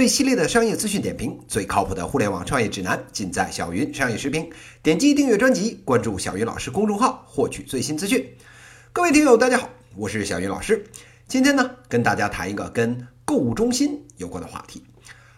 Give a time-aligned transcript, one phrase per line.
[0.00, 4.50] 最犀利的商业资讯点评，最靠谱的互联网创业指南，尽在小云商业视频。
[4.82, 8.26] 点击订阅专辑，关注小云老师公众号，获取最新资讯。
[8.94, 10.82] 各位听友，大家好，我是小云老师。
[11.28, 14.82] 今天呢，跟大家谈一个跟购物中心有关的话题。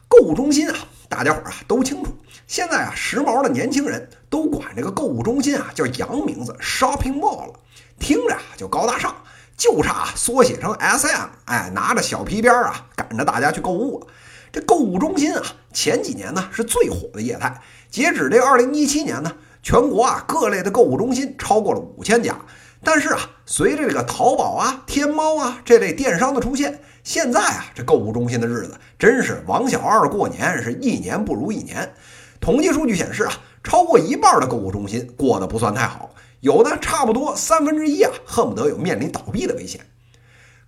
[0.06, 0.76] 购物中心啊，
[1.08, 2.16] 大家伙啊都清楚。
[2.46, 7.54] 现在啊，时髦的年轻人都管这个购物中心啊叫洋名字 shopping mall 了，
[7.98, 9.12] 听着啊就高大上，
[9.56, 14.06] 就差缩写成 SM，哎，拿着小皮鞭啊赶着大家去购物了。
[14.52, 15.42] 这购物中心啊，
[15.73, 17.59] 前几年呢是最火的业态。
[17.91, 22.38] 截止这二零一七年呢，全国啊各类的购物中心超过了五千家。
[22.84, 31.91] 但是啊，随着这个淘宝啊、天猫啊这类电商的出现，现在啊这购物中心的日子真是王小二过年是一年不如一年。
[32.38, 33.32] 统计数据显示啊，
[33.62, 36.10] 超过一半的购物中心过得不算太好，
[36.41, 39.80] 有的差不多三分之一啊，恨不得有面临倒闭的危险。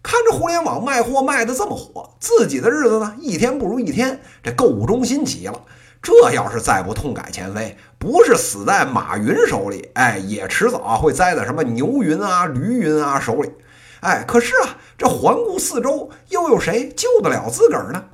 [0.05, 4.21] 看着互联网卖货卖的这么火，自己的日子呢一天不如一天。
[4.43, 5.59] 这购物中心急了，
[6.03, 13.51] 这要是再不痛改前非，不是死在马云手里，哎，也迟早会栽在什么牛云啊、驴云啊手里。
[14.01, 18.05] 哎，可是啊，这环顾四周，又有谁救得了自个儿呢？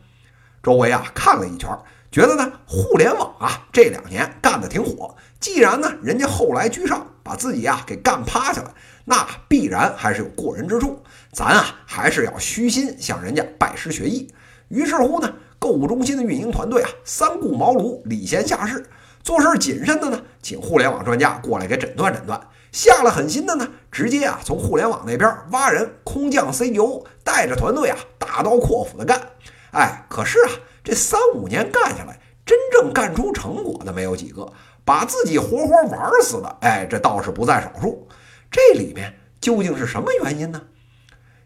[0.62, 1.68] 周围啊看了一圈，
[2.10, 5.14] 觉得呢互联网啊这两年干得挺火。
[5.38, 11.02] 既然呢人家后来居上，把自己啊给干趴下了，那必然还是有过人之处。
[11.32, 14.32] 咱啊还是要虚心向人家拜师学艺。
[14.68, 18.84] 于是乎呢，购物中心的运营团队啊三顾茅庐，礼贤下士，
[19.22, 22.38] 做事谨慎的呢，请互联网专家过来给诊断诊断；
[22.72, 29.20] 下了狠心的呢，直接啊从互联网那边挖人，空降 CEO，带着团队啊大刀阔斧的干。
[29.72, 30.50] 哎，可是啊
[30.82, 34.50] 这三五年干下来，真正干出成果的没有几个，
[34.84, 38.08] 把自己活活玩死的，哎，这倒是不在少数。
[38.50, 40.60] 这里面究竟是什么原因呢？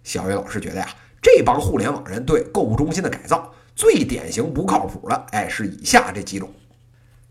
[0.02, 0.88] 小云老师觉得呀，
[1.20, 6.52] 这帮互联网人对购物中心的改造最典型不靠谱的，哎，是以下这几种。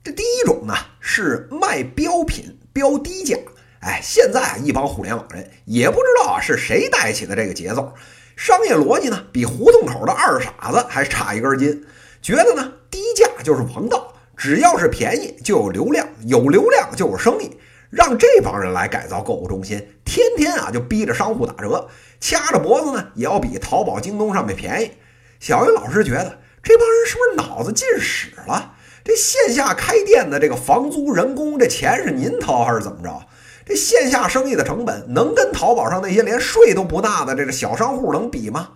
[0.03, 3.37] 这第一种呢是卖标品标低价，
[3.79, 7.93] 哎，现在啊一帮互联网人也不知道啊是谁带起的这个节奏，
[8.35, 11.85] 商业逻辑呢比胡同口的二傻子还差一根筋，
[12.21, 17.57] 觉得呢低价就是王道，只要是便宜就有流量，有流量就有生意。
[17.89, 21.87] 让这帮人来改造购物中心，天天啊就逼着商户打折，
[22.19, 24.91] 掐着脖子呢也要比淘宝、京东上面便宜。
[25.39, 28.73] 小云老师觉得这帮人是不是脑子进屎了？
[29.03, 33.21] 这线下开店的这个房租、人工，这钱是您掏还是怎么着？
[33.65, 38.69] 这线下生意的成本能跟淘宝上那些连税都不纳的这个小商户能比吗？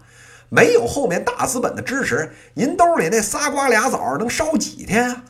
[0.50, 5.24] 没有后面大资本的支持，您兜里那仨瓜俩枣能烧几天啊？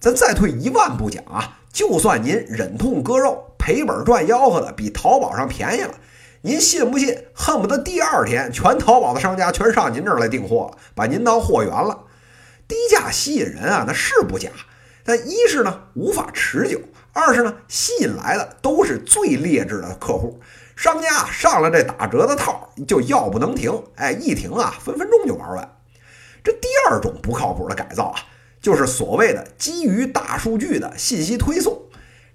[0.00, 1.60] 咱再退一万步讲啊。
[1.72, 5.92] 就算您忍痛割肉赔本赚吆喝的比淘宝上便宜了，
[6.40, 7.16] 您信不信？
[7.34, 12.04] 恨不得第二天全淘宝的商家全上您这儿来订货，把您当货源了。
[12.66, 14.48] 低价吸引人啊，那是不假，
[15.04, 16.80] 但一是呢无法持久，
[17.16, 20.38] 二是呢吸引来的都是最劣质的客户。
[20.76, 25.76] 商家上了这打折的套就要不能停，哎，一停啊分分钟就玩完。
[26.44, 28.20] 这第二种不靠谱的改造啊。
[28.60, 31.80] 就是所谓的基于大数据的信息推送，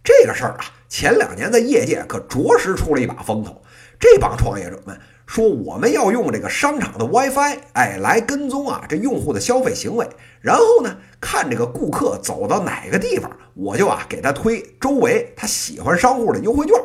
[0.03, 3.62] 这个事儿啊，前两年在业界可着实出了一把风头。
[4.00, 4.97] 这帮创业者们
[5.31, 10.06] 说，我们要用这个商场的 WiFi，哎，来跟踪啊这用户的消费行为，
[10.42, 16.75] 然后呢，看这个顾客走到哪个地方，我就啊给他推周围他喜欢商户的优惠券。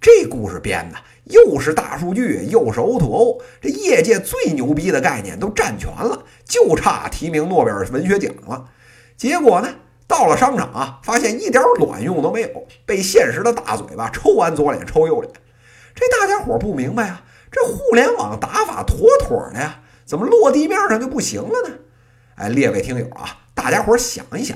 [0.00, 8.64] 这故事编的又是大数据，又是 O2O，这业界最牛逼的概念都占全了，就差提名诺贝尔文学奖了。
[9.16, 9.68] 结果呢，
[10.08, 15.32] 到了商场啊，发现一点卵用都没有，被现实的大嘴巴抽完左脸抽右脸。
[15.94, 17.22] 这大家伙不明白啊，
[17.56, 21.74] 这互联网打法妥妥的呀，怎么落地面上就不行了呢？
[22.34, 24.54] 哎，列位听友啊，大家伙想一想，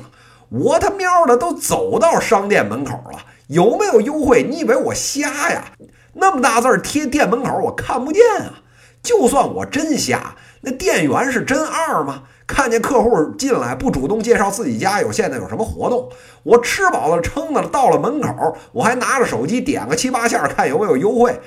[0.50, 4.42] 我他喵的都走到商店门口了，有没有优惠？
[4.42, 5.64] 你以为我瞎呀？
[6.12, 8.60] 那么大字贴店门口，我看不见啊。
[9.02, 12.24] 就算我真瞎，那店员是真二吗？
[12.46, 16.10] 看见客户进来不主动介绍自己家有现在有什么活动，
[16.42, 21.40] 我吃饱了撑的，到了门口我还拿着手机点个七八下看有没有优惠。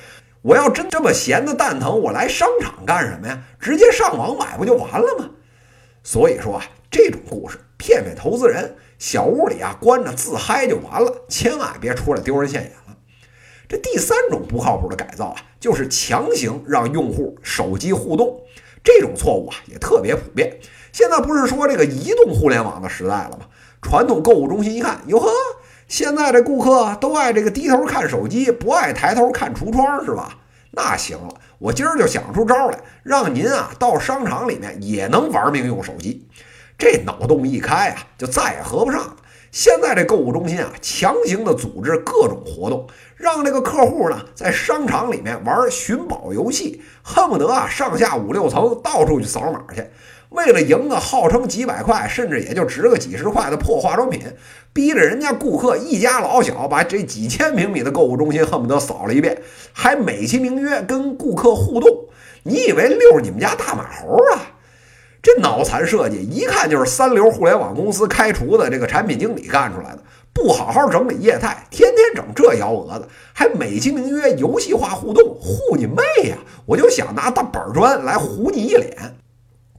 [0.43, 3.41] 我要真这么闲的蛋疼，我来商场干什么呀？
[3.59, 5.29] 直接上网买不就完了吗？
[6.03, 12.97] 所以说啊，这种故事骗骗投资人，小屋里啊关着自嗨就完了，千万别出来丢人现眼了。
[13.69, 18.41] 这第三种不靠谱的改造啊，就是强行让用户手机互动，
[18.83, 20.59] 这种错误啊也特别普遍。
[20.91, 23.47] 现在不是说这个移动互联网的时代了吗？
[23.81, 25.29] 传统购物中心一看，哟呵，
[25.93, 30.35] 现在这顾客都爱这个低头看手机，不爱抬头看橱窗，是吧？
[30.71, 36.27] 那行了，我今儿就想出招来，让您啊到商场里面也能玩命用手机。
[36.79, 39.15] 这脑洞一开啊，就再也合不上了。
[39.51, 49.87] 现在这购物中心啊，强行的组织各种活动，让这个客户呢在商场里面玩寻宝游戏，恨不得啊上下五六层到处去扫码去。
[50.33, 54.21] 为了赢个号称几百块，甚至也就值个几十块的破化妆品，
[54.73, 59.41] 逼着人家顾客一家老小把这几千平米的购物中心恨不得扫了一遍，
[59.71, 61.89] 还美其名曰跟顾客互动。
[62.43, 64.57] 你以为遛你们家大马猴啊？
[65.21, 69.99] 这脑残设计，一看就是三流互联网公司开除的这个产品经理干出来的。
[70.33, 76.37] 不好好整理业态，天天整这幺蛾子，还美其名曰游戏化互动，护你妹呀！
[76.65, 78.97] 我就想拿大板砖来糊你一脸。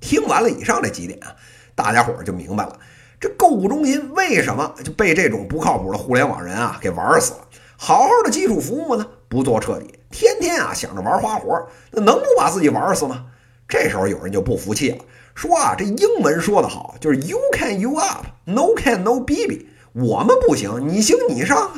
[0.04, 1.34] 听完了以上这几点啊，
[1.74, 2.78] 大家伙儿就明白了，
[3.18, 7.38] 这购物中心为什么就被这种不靠谱的互联网人啊给玩死了？
[7.78, 13.24] 好好的基础服务呢，不做彻底，天天啊想着玩花活，那能不把自己玩死吗？
[13.66, 14.98] 这时候有人就不服气了。
[15.34, 19.66] 说啊，这英文说的好，就是 You can you up，No can no b b，。
[19.94, 21.72] 我们不行，你行你上啊！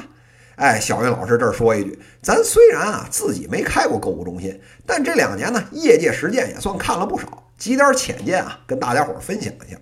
[0.56, 9.79] 哎，小云老师这儿说一句，咱虽然啊自己没开过购物中心，但这两年呢，业界实践也算看了不少，几点浅见啊，跟大家伙分享一下。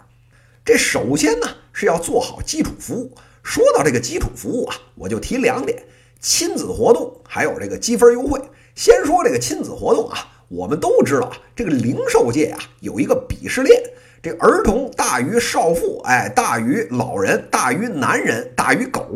[0.64, 3.14] 这首先呢是要做好基础服务。
[3.42, 5.82] 说到这个基础服务啊，我就提两点：
[6.20, 8.40] 亲子活动，还有这个积分优惠。
[8.74, 10.30] 先说这个亲子活动啊。
[10.48, 13.82] 我们都知道啊，这个零售界啊有一个鄙视链，
[14.22, 19.08] 这儿童大于少妇，哎，大于老人，大于男人，大于狗，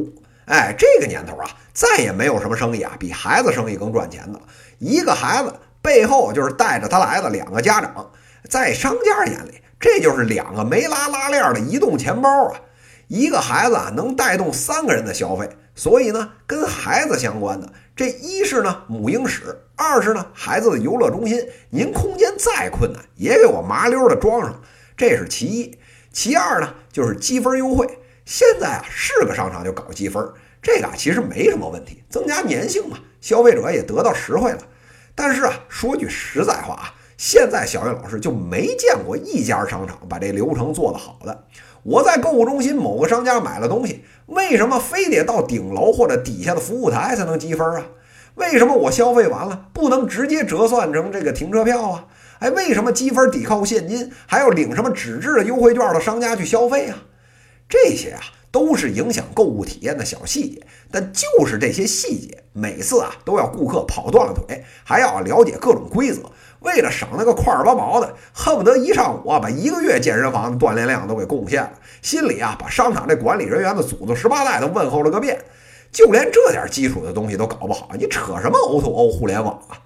[0.47, 4.45] 哎，这个年头啊，再也没有什么生意啊比孩子生意更赚钱的了。
[4.79, 8.11] 一个孩子背后就是带着他来的两个家长，
[8.49, 12.61] 在商家眼里，这就是两个没拉拉链的移动钱包啊。
[13.07, 19.63] 一个孩子啊能带动三个人的消费，所以呢，跟孩子相关的这一是呢母婴室。
[19.77, 21.41] 二是呢，孩子的游乐中心，
[21.71, 24.61] 您空间再困难，也给我麻溜的装上，
[24.97, 25.79] 这是其一。
[26.13, 27.87] 其二呢，就是积分优惠。
[28.25, 30.23] 现在啊，是个商场就搞积分，
[30.61, 34.59] 这个啊其实没什么问题，增加粘性嘛，消费者也得到实惠了。
[35.15, 41.45] 但是啊，说句实在话啊，现在小叶老师就没见过一家商场把这流程做得好的。
[41.83, 47.87] 我在购物中心某个商家买了东西，为什么非得到顶楼或者底下的服务台才能积分啊？
[48.37, 52.05] 为什么我消费完了不能直接折算成这个停车票啊？
[52.39, 56.99] 哎，为什么积分抵扣现金，还要领什么纸质的优惠券到商家去消费啊？
[57.69, 58.21] 这些啊
[58.59, 66.23] 都是影响购物体验的小细节，但就是这些细节，每次啊都要顾客跑断了腿，还要了解各种规则，
[66.59, 71.71] 为了省那个块儿八毛的，恨不得一上午啊把一个月健身房的锻炼量都给贡献了，
[72.03, 75.41] 心里啊把商场这管理人员的祖宗十八代都问候了个遍。
[75.93, 79.79] 就连这点基础的东西都搞不好，你扯什么 O2O 互联网啊？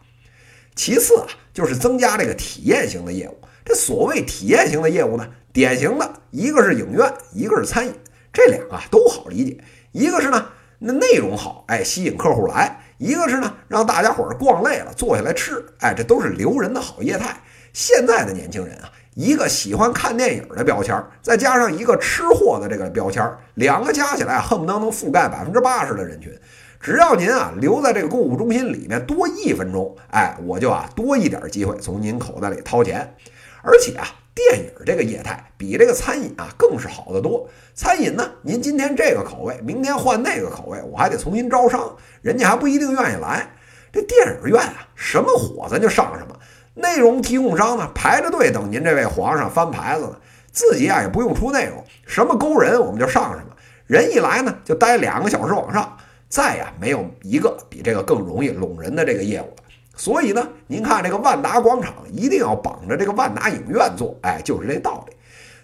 [0.74, 3.36] 其次啊，就是增加这个体验型的业务。
[3.66, 7.94] 这所谓体验型的业务呢，典型的一个是影院，一个是餐饮，
[8.32, 9.62] 这两个都好理解。
[9.92, 10.46] 一个是呢，
[10.78, 17.36] 那内容好，哎，吸引客户来；一个是呢，让大家伙儿逛累了坐下来吃，哎，这都是留人的好业态。
[17.72, 18.90] 现在的年轻人啊。
[19.14, 23.22] 一个喜欢看电影的标签，再加上一个吃货的这个标签，
[23.56, 26.32] 两个加起来恨不得能覆盖百分之八十的人群。
[26.80, 33.14] 只要您啊留在这个购物中心里面多一分钟，哎，我就啊多一点机会从您口袋里掏钱。
[33.62, 37.46] 而且啊，电影这个业态比这个餐饮啊更是好得多。
[37.74, 43.50] 餐饮呢，您今天这个口味，明天换那个口味，我还得重新招商，人家还不一定愿意来。
[43.92, 46.34] 这电影院啊，什么火咱就上什么。
[46.74, 50.16] 内容提供商呢，排着队等您这位皇上翻牌子呢，
[50.50, 53.54] 自己啊也不用出内容，什么勾人我们就上什么，
[53.86, 55.94] 人一来呢就待两个小时往上，
[56.30, 59.61] 再呀没有一个比这个更容易拢人的这个业务了。
[59.94, 65.16] 所以呢，您看这个万达广场一定要绑着这个万达影院做，哎，就是这道理。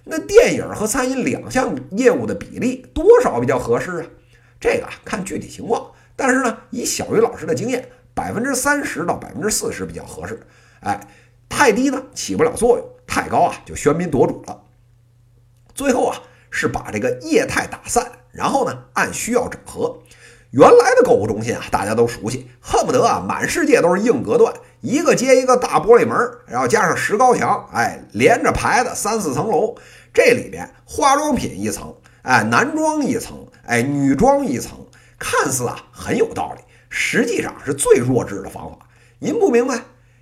[0.04, 4.06] 那电影和餐饮两项业务的比例多少比较合适啊？
[4.60, 10.40] 这个看具体情况，但是呢，以小鱼老师的经验，百分之三十到百分之四十比较合适。
[10.80, 11.08] 哎，
[11.48, 14.62] 太低呢起不了作用，太高啊就喧宾夺主了。
[15.74, 19.98] 最后啊是把这个业态打散，然后呢按需要整合。
[20.50, 29.74] 原来的购物中心啊大家都熟悉，恨不得啊满世界都是硬隔断，一个接一个大玻璃门，然后加上石膏墙，哎连着排的三四层楼，
[30.14, 34.78] 这里边化妆品一层，哎男装一层，哎女装一层，
[35.18, 38.78] 看似啊很有道理，实际上是最弱智的方法。
[39.18, 39.78] 您不明白？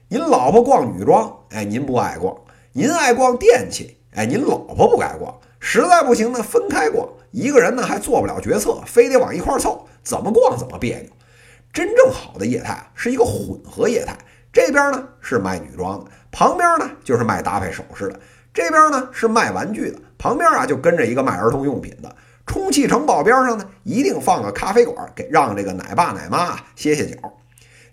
[0.09, 2.35] 您老婆逛女装，哎，您不爱逛；
[2.73, 5.33] 您爱逛电器，哎，您老婆不爱逛。
[5.61, 7.09] 实在不行呢，分开逛。
[7.31, 11.11] 一个人呢还做不了决策，非得往一块凑，怎么逛怎么别扭。
[11.73, 14.17] 真正好的业态，是一个混合业态。
[14.53, 18.21] 这边呢是卖女装的，旁边呢就是卖搭配首饰的。
[18.55, 22.17] 这边呢是卖玩具的，旁边啊就跟着一个卖儿童用品的。
[22.47, 27.33] 充气城堡边上呢，一定放个咖啡馆，给让这个奶爸奶妈啊歇歇脚。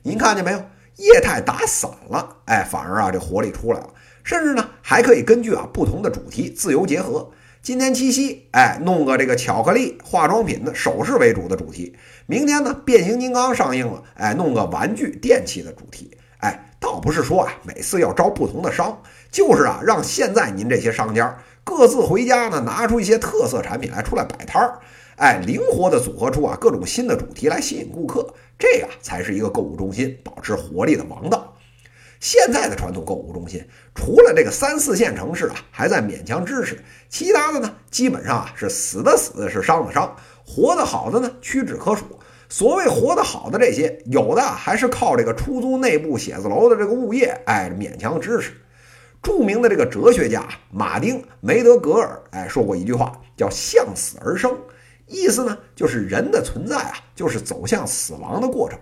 [0.04, 0.64] 您看见没有？
[0.98, 3.90] 业态打散了，哎，反而啊这活力出来了。
[4.24, 7.30] 甚至呢还可以根据啊不同的主题自由结合。
[7.64, 11.94] 今天七夕，哎，弄个这个巧克力、化妆品的首饰为主的主题；
[12.26, 16.12] 明天呢变形金刚上映了，哎，弄个玩具、电器的主题。
[16.40, 19.02] 哎，倒不是说啊每次要招不同的商，
[19.32, 21.42] 就是啊让现在您这些商家。
[21.64, 24.80] 各自回家呢，拿出一些特色产品来出来摆摊儿，
[25.16, 31.53] 哎，灵活的组合出啊各种新的主题来吸引顾客，这个才是一个购物中心保持活力的王道。
[32.24, 40.16] 现在的传统购物中心，除了这个三四线城市啊还在勉强支持，其他的呢基本上啊是死的死，是伤的伤，
[40.46, 42.06] 活得好的呢屈指可数。
[42.48, 48.54] 所谓活得好的这些，有的还是靠这个出租内部写字楼的这个物业，哎，勉强支持。
[49.22, 54.58] 著名的这个哲学家马丁·梅德格尔，哎，说过一句话，叫“向死而生”，
[55.08, 58.80] 意思呢，就是人的存在啊，就是走向死亡的过程。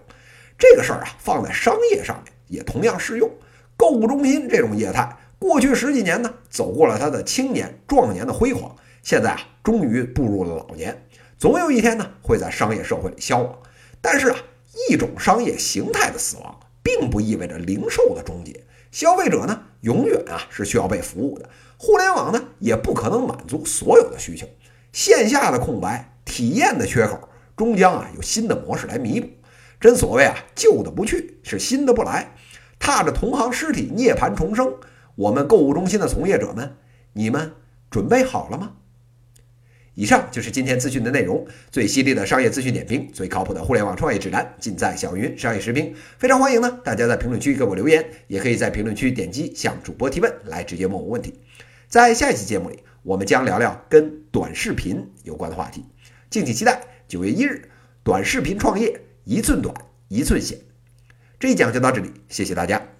[0.59, 3.27] 这个事儿啊，放在商业上面也同样适用。
[3.75, 11.03] 购物中心这种业态，过去十几年呢，走过了它的青年壮年的辉煌，现在啊，终于步入了老年，
[11.39, 13.57] 总有一天呢，会在商业社会里消亡。
[13.99, 14.37] 但是啊，
[14.89, 18.63] 一种商业形态的死亡，并不意味着零售的终结。
[18.91, 21.49] 消费者呢，永远啊是需要被服务的。
[21.77, 24.45] 互联网呢，也不可能满足所有的需求。
[24.91, 27.17] 线下的空白、体验的缺口，
[27.55, 29.27] 终将啊有新的模式来弥补。
[29.81, 32.35] 真所谓啊，旧的不去，是新的不来。
[32.77, 34.75] 踏着同行尸体涅槃重生，
[35.15, 36.77] 我们购物中心的从业者们，
[37.13, 37.53] 你们
[37.89, 38.73] 准备好了吗？
[39.95, 45.93] 以上就是今天资讯的内容，最犀利的商业资讯点评，最靠谱的互联网创业指南，尽在小云商业时评。
[46.19, 51.33] 非常欢迎呢，大家在评论区给我留言，也可以在评论区点击向主播提问，来直接问我问题。
[51.87, 55.83] 在下一期节目里，我们将聊聊跟短视频有关的话题，
[56.29, 56.81] 敬请期待。
[57.07, 57.69] 九月一日，
[58.03, 59.73] 短视频创业一寸短
[60.07, 60.59] 一寸险。
[61.39, 62.90] 这一讲就到这里，谢谢大家。